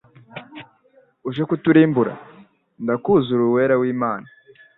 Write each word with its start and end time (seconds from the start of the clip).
Uje 1.27 1.41
kuturimbura? 1.49 2.13
Ndakuzi 2.83 3.27
uri 3.33 3.43
Uwera 3.49 3.75
w'Imana.» 3.81 4.27